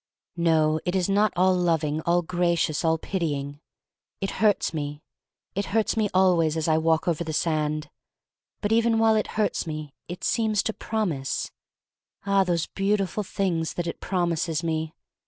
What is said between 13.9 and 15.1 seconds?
promises me!